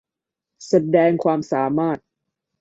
[0.67, 1.97] แสดงความสามารถ